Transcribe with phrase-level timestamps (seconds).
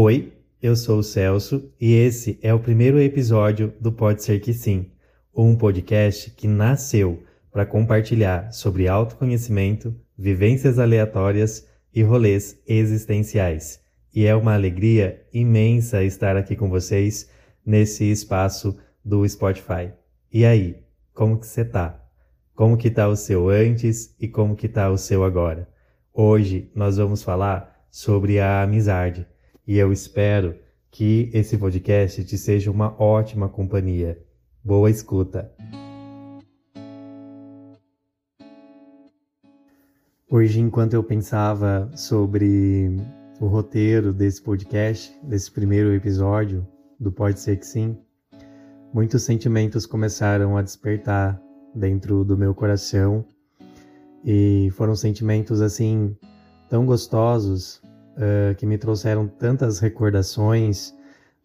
[0.00, 0.32] Oi,
[0.62, 4.92] eu sou o Celso e esse é o primeiro episódio do Pode Ser Que Sim,
[5.34, 13.80] um podcast que nasceu para compartilhar sobre autoconhecimento, vivências aleatórias e rolês existenciais.
[14.14, 17.28] E é uma alegria imensa estar aqui com vocês
[17.66, 19.90] nesse espaço do Spotify.
[20.32, 20.76] E aí,
[21.12, 22.00] como que você tá?
[22.54, 25.68] Como que tá o seu antes e como que tá o seu agora?
[26.14, 29.26] Hoje nós vamos falar sobre a amizade
[29.68, 30.58] e eu espero
[30.90, 34.18] que esse podcast te seja uma ótima companhia.
[34.64, 35.52] Boa escuta!
[40.26, 42.96] Hoje, enquanto eu pensava sobre
[43.38, 46.66] o roteiro desse podcast, desse primeiro episódio
[46.98, 47.98] do Pode Ser Que Sim,
[48.90, 51.38] muitos sentimentos começaram a despertar
[51.74, 53.22] dentro do meu coração
[54.24, 56.16] e foram sentimentos assim
[56.70, 57.82] tão gostosos
[58.18, 60.94] uh, que me trouxeram tantas recordações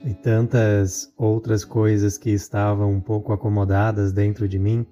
[0.04, 4.86] e tantas outras coisas que estavam um pouco acomodadas dentro de mim.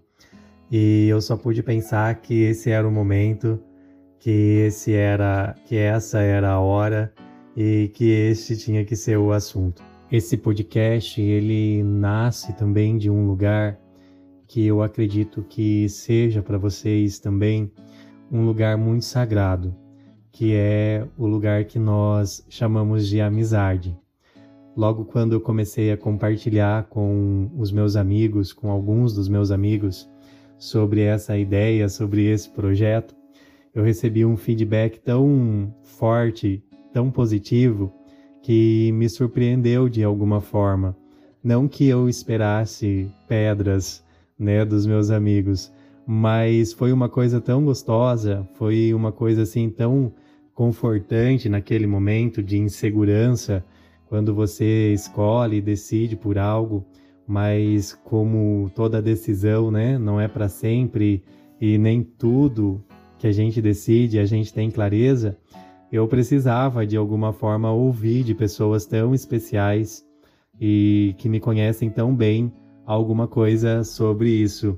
[0.72, 3.60] E eu só pude pensar que esse era o momento,
[4.20, 7.14] que esse era, que essa era a hora
[7.58, 9.84] e que este tinha que ser o assunto.
[10.10, 13.78] Esse podcast, ele nasce também de um lugar
[14.48, 17.72] que eu acredito que seja para vocês também
[18.32, 19.76] um lugar muito sagrado,
[20.32, 23.98] que é o lugar que nós chamamos de amizade.
[24.76, 30.10] Logo quando eu comecei a compartilhar com os meus amigos, com alguns dos meus amigos,
[30.58, 33.16] sobre essa ideia, sobre esse projeto,
[33.74, 37.92] eu recebi um feedback tão forte, tão positivo,
[38.42, 40.96] que me surpreendeu de alguma forma.
[41.44, 44.04] Não que eu esperasse pedras,
[44.38, 45.72] né, dos meus amigos,
[46.06, 50.14] mas foi uma coisa tão gostosa, foi uma coisa assim tão
[50.62, 53.66] confortante naquele momento de insegurança,
[54.06, 56.86] quando você escolhe e decide por algo,
[57.26, 61.24] mas como toda decisão, né, não é para sempre
[61.60, 62.80] e nem tudo
[63.18, 65.36] que a gente decide a gente tem clareza,
[65.92, 70.06] eu precisava de alguma forma ouvir de pessoas tão especiais
[70.60, 72.54] e que me conhecem tão bem
[72.86, 74.78] alguma coisa sobre isso.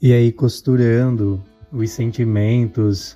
[0.00, 1.38] E aí, costurando
[1.70, 3.14] os sentimentos,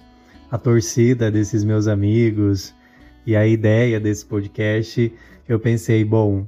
[0.53, 2.75] a torcida desses meus amigos
[3.27, 5.11] e a ideia desse podcast,
[5.49, 6.47] eu pensei, bom,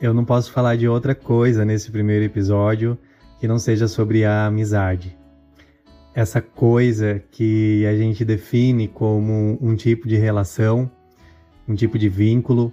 [0.00, 2.96] eu não posso falar de outra coisa nesse primeiro episódio
[3.40, 5.18] que não seja sobre a amizade.
[6.14, 10.88] Essa coisa que a gente define como um tipo de relação,
[11.66, 12.72] um tipo de vínculo,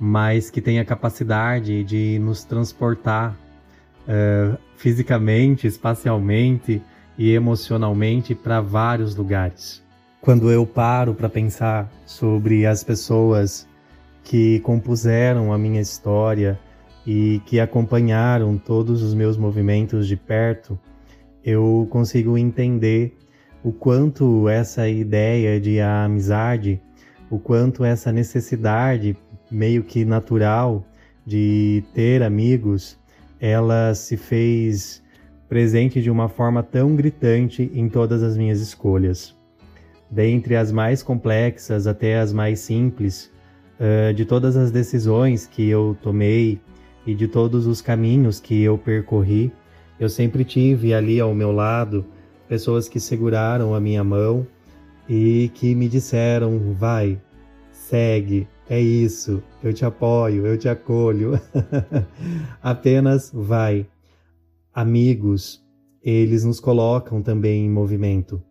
[0.00, 3.38] mas que tem a capacidade de nos transportar
[4.02, 6.82] uh, fisicamente, espacialmente
[7.16, 9.86] e emocionalmente para vários lugares.
[10.28, 13.66] Quando eu paro para pensar sobre as pessoas
[14.22, 16.60] que compuseram a minha história
[17.06, 20.78] e que acompanharam todos os meus movimentos de perto,
[21.42, 23.16] eu consigo entender
[23.64, 26.78] o quanto essa ideia de amizade,
[27.30, 29.16] o quanto essa necessidade
[29.50, 30.84] meio que natural
[31.24, 32.98] de ter amigos
[33.40, 35.02] ela se fez
[35.48, 39.37] presente de uma forma tão gritante em todas as minhas escolhas.
[40.10, 43.30] Dentre as mais complexas até as mais simples,
[43.78, 46.60] uh, de todas as decisões que eu tomei
[47.06, 49.52] e de todos os caminhos que eu percorri,
[49.98, 52.06] eu sempre tive ali ao meu lado
[52.48, 54.46] pessoas que seguraram a minha mão
[55.08, 57.20] e que me disseram: vai,
[57.70, 61.40] segue, é isso, eu te apoio, eu te acolho.
[62.62, 63.86] Apenas vai.
[64.74, 65.64] Amigos,
[66.02, 68.42] eles nos colocam também em movimento.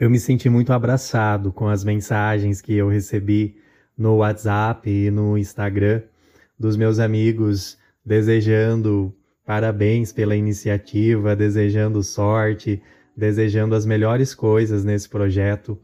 [0.00, 3.56] Eu me senti muito abraçado com as mensagens que eu recebi
[3.98, 6.00] no WhatsApp e no Instagram
[6.58, 12.82] dos meus amigos desejando parabéns pela iniciativa, desejando sorte,
[13.14, 15.78] desejando as melhores coisas nesse projeto.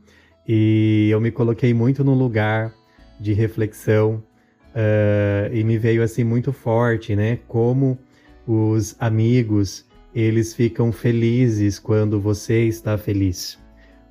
[0.48, 2.72] E eu me coloquei muito no lugar
[3.20, 4.24] de reflexão
[4.70, 7.38] uh, e me veio assim muito forte, né?
[7.46, 7.98] Como
[8.46, 9.84] os amigos
[10.14, 13.58] eles ficam felizes quando você está feliz,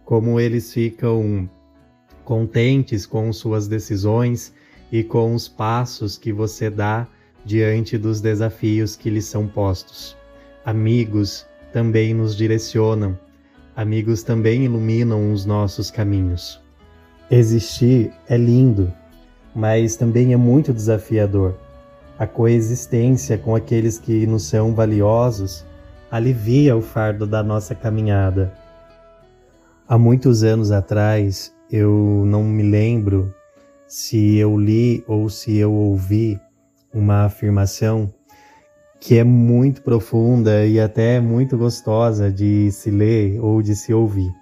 [0.06, 1.50] como eles ficam
[2.24, 4.54] contentes com suas decisões
[4.92, 7.07] e com os passos que você dá
[7.44, 10.16] diante dos desafios que lhes são postos.
[10.63, 13.18] Amigos também nos direcionam,
[13.75, 16.62] amigos também iluminam os nossos caminhos.
[17.30, 18.94] Existir é lindo,
[19.54, 21.56] mas também é muito desafiador.
[22.18, 25.66] A coexistência com aqueles que nos são valiosos
[26.10, 28.65] alivia o fardo da nossa caminhada.
[29.88, 33.32] Há muitos anos atrás, eu não me lembro
[33.88, 36.42] se eu li ou se eu ouvi
[36.92, 38.12] uma afirmação
[39.00, 44.34] que é muito profunda e até muito gostosa de se ler ou de se ouvir.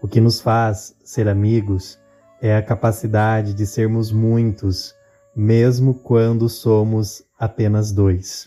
[0.00, 1.98] O que nos faz ser amigos
[2.40, 4.94] é a capacidade de sermos muitos,
[5.34, 8.46] mesmo quando somos apenas dois.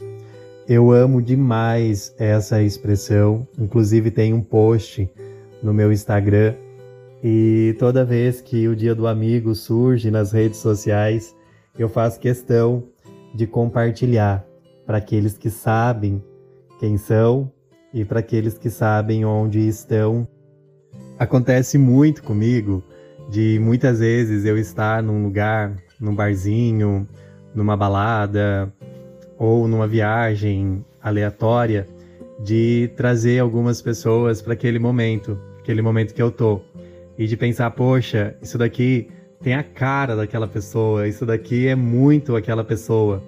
[0.69, 5.11] Eu amo demais essa expressão, inclusive tem um post
[5.61, 6.55] no meu Instagram
[7.23, 11.35] e toda vez que o Dia do Amigo surge nas redes sociais,
[11.77, 12.83] eu faço questão
[13.33, 14.45] de compartilhar
[14.85, 16.23] para aqueles que sabem
[16.79, 17.51] quem são
[17.93, 20.27] e para aqueles que sabem onde estão.
[21.17, 22.83] Acontece muito comigo
[23.29, 27.07] de muitas vezes eu estar num lugar, num barzinho,
[27.53, 28.71] numa balada
[29.37, 31.87] ou numa viagem aleatória,
[32.39, 36.61] de trazer algumas pessoas para aquele momento, aquele momento que eu tô
[37.17, 39.09] e de pensar, poxa, isso daqui
[39.41, 43.23] tem a cara daquela pessoa, isso daqui é muito aquela pessoa.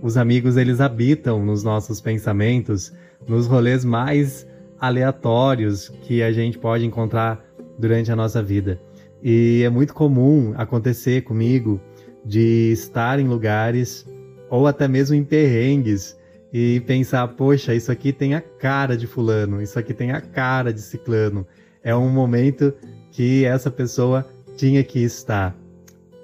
[0.00, 2.92] Os amigos, eles habitam nos nossos pensamentos,
[3.26, 4.46] nos rolês mais
[4.78, 7.44] aleatórios que a gente pode encontrar
[7.78, 8.80] durante a nossa vida.
[9.22, 11.80] E é muito comum acontecer comigo
[12.24, 14.06] de estar em lugares
[14.50, 16.16] ou até mesmo em perrengues
[16.56, 20.72] e pensar, poxa, isso aqui tem a cara de fulano, isso aqui tem a cara
[20.72, 21.44] de ciclano.
[21.82, 22.72] É um momento
[23.10, 24.24] que essa pessoa
[24.56, 25.52] tinha que estar.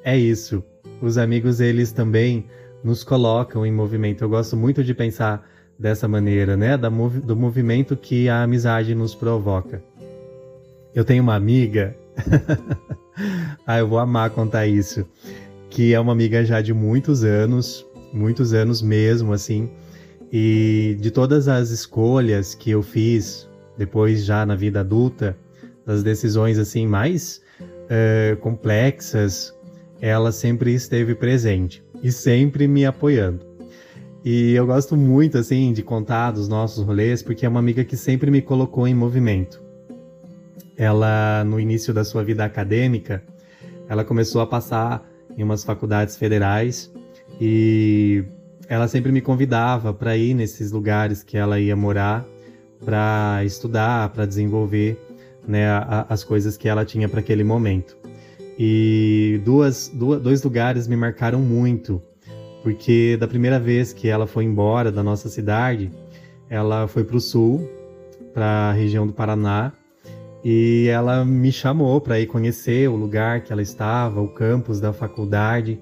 [0.04, 0.62] É isso.
[1.02, 2.46] Os amigos, eles também
[2.84, 4.22] nos colocam em movimento.
[4.22, 5.44] Eu gosto muito de pensar
[5.76, 6.78] dessa maneira, né?
[6.78, 9.82] do movimento que a amizade nos provoca.
[10.94, 11.96] Eu tenho uma amiga,
[13.66, 15.04] ah, eu vou amar contar isso,
[15.68, 19.68] que é uma amiga já de muitos anos, muitos anos mesmo, assim,
[20.32, 25.36] e de todas as escolhas que eu fiz depois já na vida adulta,
[25.86, 29.54] das decisões assim mais uh, complexas,
[30.00, 33.44] ela sempre esteve presente e sempre me apoiando.
[34.24, 37.96] E eu gosto muito assim de contar dos nossos rolês porque é uma amiga que
[37.96, 39.62] sempre me colocou em movimento.
[40.76, 43.22] Ela no início da sua vida acadêmica,
[43.88, 45.06] ela começou a passar
[45.36, 46.92] em umas faculdades federais
[47.40, 48.24] e
[48.70, 52.24] ela sempre me convidava para ir nesses lugares que ela ia morar,
[52.84, 54.96] para estudar, para desenvolver
[55.46, 57.98] né, a, as coisas que ela tinha para aquele momento.
[58.56, 62.00] E duas, duas, dois lugares me marcaram muito,
[62.62, 65.90] porque da primeira vez que ela foi embora da nossa cidade,
[66.48, 67.68] ela foi para o sul,
[68.32, 69.72] para a região do Paraná,
[70.44, 74.92] e ela me chamou para ir conhecer o lugar que ela estava, o campus da
[74.92, 75.80] faculdade.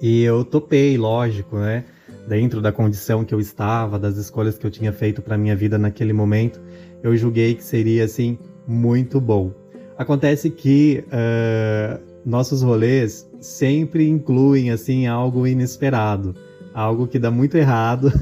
[0.00, 1.84] E eu topei, lógico, né?
[2.28, 5.78] Dentro da condição que eu estava, das escolhas que eu tinha feito para minha vida
[5.78, 6.60] naquele momento,
[7.02, 9.52] eu julguei que seria assim muito bom.
[9.96, 16.34] Acontece que uh, nossos rolês sempre incluem assim algo inesperado,
[16.74, 18.12] algo que dá muito errado,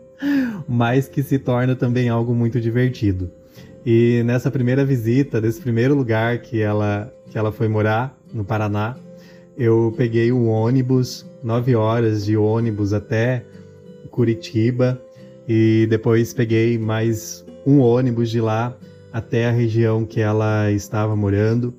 [0.68, 3.30] mas que se torna também algo muito divertido.
[3.84, 8.96] E nessa primeira visita, desse primeiro lugar que ela, que ela foi morar, no Paraná,
[9.60, 13.44] eu peguei o ônibus, nove horas de ônibus até
[14.10, 14.98] Curitiba,
[15.46, 18.74] e depois peguei mais um ônibus de lá
[19.12, 21.74] até a região que ela estava morando,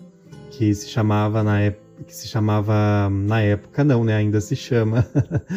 [0.51, 4.15] que se chamava na época que se chamava na época não, né?
[4.15, 5.08] Ainda se chama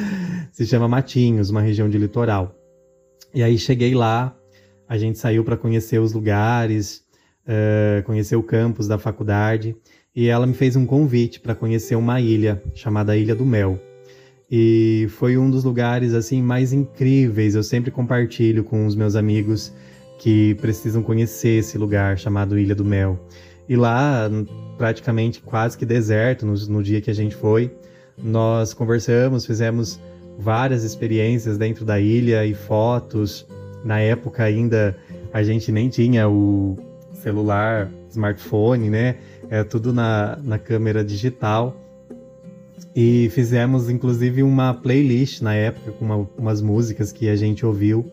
[0.53, 2.55] se chama Matinhos, uma região de litoral.
[3.35, 4.35] E aí cheguei lá,
[4.89, 7.03] a gente saiu para conhecer os lugares,
[7.47, 9.77] uh, conhecer o campus da faculdade
[10.15, 13.79] e ela me fez um convite para conhecer uma ilha chamada Ilha do Mel.
[14.51, 17.55] E foi um dos lugares assim mais incríveis.
[17.55, 19.73] Eu sempre compartilho com os meus amigos
[20.19, 23.19] que precisam conhecer esse lugar chamado Ilha do Mel.
[23.69, 24.31] E lá,
[24.79, 27.73] praticamente quase que deserto, no, no dia que a gente foi,
[28.17, 29.99] nós conversamos, fizemos
[30.39, 33.47] várias experiências dentro da ilha e fotos.
[33.85, 34.97] Na época ainda
[35.33, 36.79] a gente nem tinha o
[37.15, 39.17] celular, smartphone, né?
[39.51, 41.77] É tudo na, na câmera digital.
[42.95, 48.11] E fizemos inclusive uma playlist na época com uma, umas músicas que a gente ouviu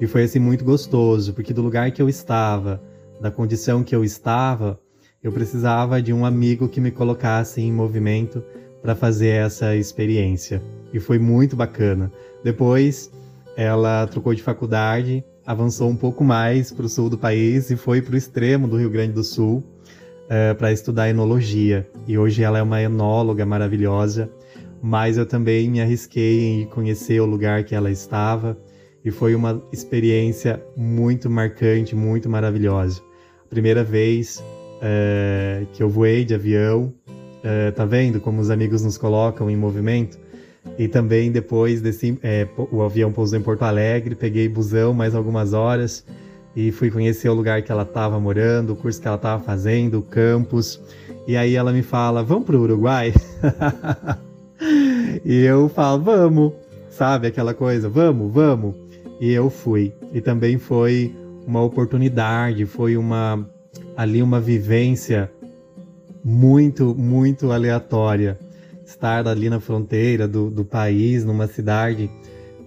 [0.00, 2.82] e foi assim muito gostoso, porque do lugar que eu estava,
[3.20, 4.78] da condição que eu estava,
[5.22, 8.42] eu precisava de um amigo que me colocasse em movimento
[8.82, 10.60] para fazer essa experiência.
[10.92, 12.12] E foi muito bacana.
[12.42, 13.10] Depois,
[13.56, 18.02] ela trocou de faculdade, avançou um pouco mais para o sul do país e foi
[18.02, 19.64] para o extremo do Rio Grande do Sul
[20.28, 21.88] eh, para estudar enologia.
[22.06, 24.30] E hoje ela é uma enóloga maravilhosa.
[24.82, 28.58] Mas eu também me arrisquei em conhecer o lugar que ela estava
[29.02, 33.00] e foi uma experiência muito marcante, muito maravilhosa.
[33.48, 34.44] Primeira vez
[34.82, 36.92] é, que eu voei de avião,
[37.44, 40.18] Uh, tá vendo como os amigos nos colocam em movimento?
[40.78, 45.52] E também depois desse, é, o avião pousou em Porto Alegre, peguei busão mais algumas
[45.52, 46.06] horas
[46.56, 49.98] e fui conhecer o lugar que ela estava morando, o curso que ela estava fazendo,
[49.98, 50.80] o campus.
[51.26, 53.12] E aí ela me fala: "Vamos para o Uruguai?"
[55.24, 56.52] e eu falo: "Vamos".
[56.88, 57.88] Sabe aquela coisa?
[57.88, 58.74] "Vamos, vamos".
[59.20, 59.92] E eu fui.
[60.12, 61.14] E também foi
[61.46, 63.44] uma oportunidade, foi uma
[63.96, 65.30] ali uma vivência
[66.24, 68.38] muito, muito aleatória.
[68.84, 72.10] Estar ali na fronteira do, do país, numa cidade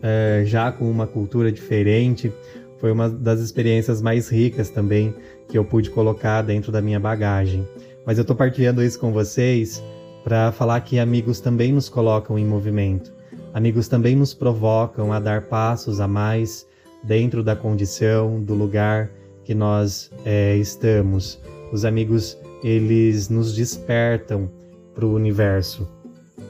[0.01, 2.31] é, já com uma cultura diferente,
[2.79, 5.13] foi uma das experiências mais ricas também
[5.47, 7.67] que eu pude colocar dentro da minha bagagem.
[8.05, 9.83] Mas eu estou partilhando isso com vocês
[10.23, 13.13] para falar que amigos também nos colocam em movimento.
[13.53, 16.67] Amigos também nos provocam a dar passos a mais
[17.03, 19.09] dentro da condição, do lugar
[19.43, 21.41] que nós é, estamos.
[21.71, 24.51] Os amigos, eles nos despertam
[24.93, 25.87] para o universo.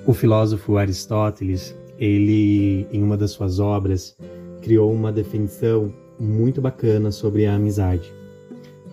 [0.06, 4.18] O filósofo Aristóteles, ele, em uma das suas obras,
[4.62, 8.14] criou uma definição muito bacana sobre a amizade.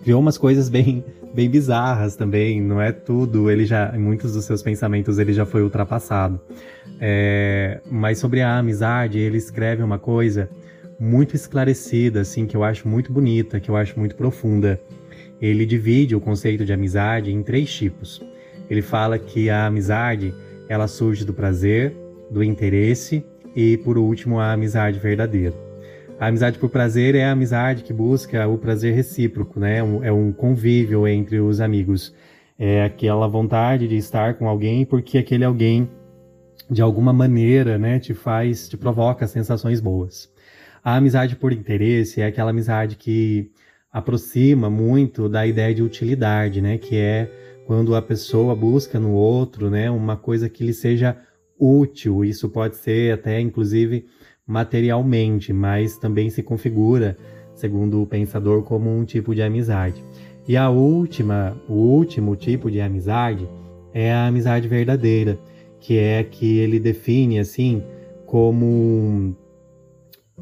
[0.03, 1.03] Criou umas coisas bem,
[1.33, 5.63] bem bizarras também, não é tudo, ele já, muitos dos seus pensamentos, ele já foi
[5.63, 6.39] ultrapassado.
[6.99, 10.49] É, mas sobre a amizade, ele escreve uma coisa
[10.99, 14.79] muito esclarecida, assim, que eu acho muito bonita, que eu acho muito profunda.
[15.41, 18.21] Ele divide o conceito de amizade em três tipos.
[18.69, 20.33] Ele fala que a amizade,
[20.69, 21.95] ela surge do prazer,
[22.29, 25.64] do interesse e, por último, a amizade verdadeira.
[26.17, 29.79] A amizade por prazer é a amizade que busca o prazer recíproco, né?
[30.01, 32.13] É um convívio entre os amigos.
[32.57, 35.89] É aquela vontade de estar com alguém porque aquele alguém,
[36.71, 40.31] de alguma maneira, né, te faz, te provoca sensações boas.
[40.81, 43.51] A amizade por interesse é aquela amizade que
[43.91, 46.77] aproxima muito da ideia de utilidade, né?
[46.77, 47.29] Que é
[47.65, 51.17] quando a pessoa busca no outro, né, uma coisa que lhe seja
[51.59, 52.23] útil.
[52.23, 54.05] Isso pode ser até, inclusive,
[54.45, 57.17] materialmente, mas também se configura,
[57.53, 60.03] segundo o pensador, como um tipo de amizade.
[60.47, 63.49] E a última, o último tipo de amizade
[63.93, 65.39] é a amizade verdadeira,
[65.79, 67.81] que é que ele define assim
[68.25, 69.35] como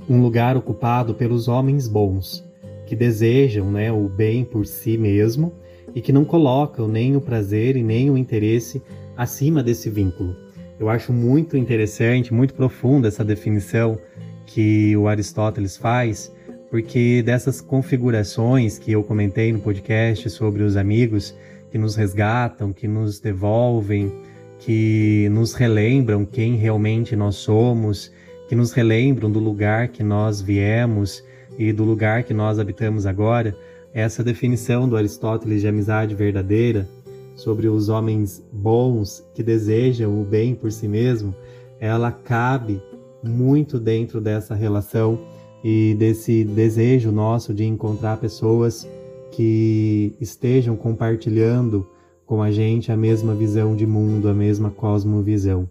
[0.09, 2.43] um lugar ocupado pelos homens bons,
[2.85, 5.53] que desejam né, o bem por si mesmo
[5.95, 8.81] e que não colocam nem o prazer e nem o interesse
[9.15, 10.42] acima desse vínculo.
[10.79, 13.97] Eu acho muito interessante, muito profunda essa definição
[14.45, 16.33] que o Aristóteles faz,
[16.69, 21.35] porque dessas configurações que eu comentei no podcast sobre os amigos
[21.71, 24.11] que nos resgatam, que nos devolvem,
[24.59, 28.11] que nos relembram quem realmente nós somos
[28.53, 31.23] que nos relembram do lugar que nós viemos
[31.57, 33.57] e do lugar que nós habitamos agora,
[33.93, 36.87] essa definição do Aristóteles de amizade verdadeira
[37.35, 41.33] sobre os homens bons que desejam o bem por si mesmo,
[41.79, 42.81] ela cabe
[43.23, 45.19] muito dentro dessa relação
[45.63, 48.87] e desse desejo nosso de encontrar pessoas
[49.31, 51.87] que estejam compartilhando
[52.25, 55.67] com a gente a mesma visão de mundo, a mesma cosmovisão.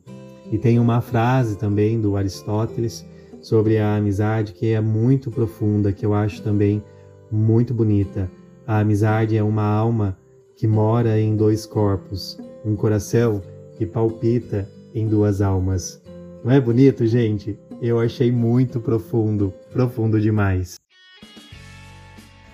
[0.50, 3.06] E tem uma frase também do Aristóteles
[3.40, 6.82] sobre a amizade que é muito profunda, que eu acho também
[7.30, 8.30] muito bonita.
[8.66, 10.16] A amizade é uma alma
[10.62, 13.42] que mora em dois corpos, um coração
[13.76, 16.00] que palpita em duas almas.
[16.44, 17.58] Não é bonito, gente?
[17.80, 20.76] Eu achei muito profundo, profundo demais.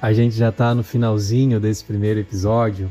[0.01, 2.91] A gente já está no finalzinho desse primeiro episódio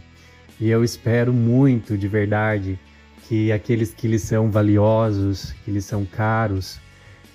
[0.60, 2.80] e eu espero muito de verdade
[3.28, 6.80] que aqueles que lhes são valiosos, que lhes são caros,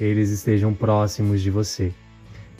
[0.01, 1.93] eles estejam próximos de você.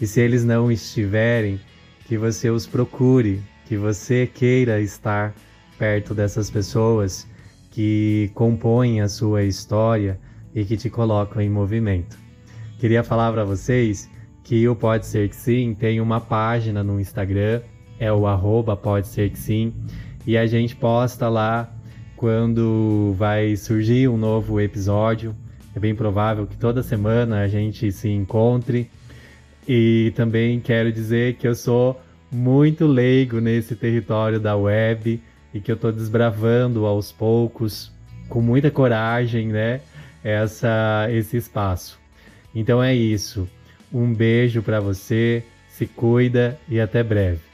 [0.00, 1.61] E se eles não estiverem,
[2.09, 5.35] que você os procure, que você queira estar
[5.78, 7.26] perto dessas pessoas
[7.71, 10.19] que compõem a sua história
[10.54, 12.19] e que te colocam em movimento.
[12.78, 14.11] Queria falar para vocês
[14.45, 17.62] que o Pode Ser Que Sim tem uma página no Instagram,
[17.99, 19.73] é o arroba Pode Ser Que Sim,
[20.26, 21.73] e a gente posta lá
[22.16, 25.35] quando vai surgir um novo episódio.
[25.75, 28.88] É bem provável que toda semana a gente se encontre.
[29.66, 32.00] E também quero dizer que eu sou
[32.33, 35.21] muito leigo nesse território da web
[35.53, 37.93] e que eu estou desbravando aos poucos,
[38.29, 39.81] com muita coragem, né?
[40.25, 41.99] Essa, esse espaço.
[42.55, 43.49] Então é isso.
[43.93, 47.51] Um beijo para você, se cuida e até breve.